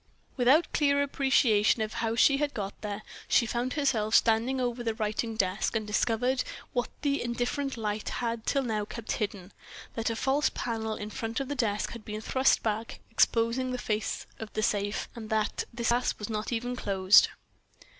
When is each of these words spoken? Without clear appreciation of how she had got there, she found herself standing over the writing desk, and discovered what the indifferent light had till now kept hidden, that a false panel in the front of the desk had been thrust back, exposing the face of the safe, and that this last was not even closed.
Without 0.35 0.73
clear 0.73 1.03
appreciation 1.03 1.83
of 1.83 1.93
how 2.01 2.15
she 2.15 2.37
had 2.37 2.55
got 2.55 2.81
there, 2.81 3.03
she 3.27 3.45
found 3.45 3.73
herself 3.73 4.15
standing 4.15 4.59
over 4.59 4.83
the 4.83 4.95
writing 4.95 5.35
desk, 5.35 5.75
and 5.75 5.85
discovered 5.85 6.43
what 6.73 6.89
the 7.03 7.21
indifferent 7.21 7.77
light 7.77 8.09
had 8.09 8.47
till 8.47 8.63
now 8.63 8.83
kept 8.83 9.11
hidden, 9.11 9.51
that 9.93 10.09
a 10.09 10.15
false 10.15 10.49
panel 10.49 10.95
in 10.95 11.09
the 11.09 11.15
front 11.15 11.39
of 11.39 11.49
the 11.49 11.53
desk 11.55 11.91
had 11.91 12.03
been 12.03 12.19
thrust 12.21 12.63
back, 12.63 12.99
exposing 13.11 13.69
the 13.69 13.77
face 13.77 14.25
of 14.39 14.51
the 14.53 14.63
safe, 14.63 15.07
and 15.13 15.29
that 15.29 15.65
this 15.71 15.91
last 15.91 16.17
was 16.17 16.31
not 16.31 16.51
even 16.51 16.75
closed. 16.75 17.27